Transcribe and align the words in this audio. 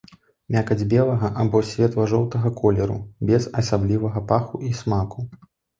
Мякаць 0.53 0.87
белага 0.93 1.29
або 1.43 1.61
светла-жоўтага 1.73 2.53
колеру, 2.63 2.99
без 3.33 3.49
асаблівага 3.65 4.29
паху 4.35 4.67
і 4.71 4.79
смаку. 4.83 5.33